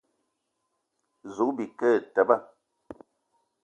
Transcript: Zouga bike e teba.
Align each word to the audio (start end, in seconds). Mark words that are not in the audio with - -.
Zouga 1.35 1.53
bike 1.57 1.89
e 1.97 1.99
teba. 2.13 2.37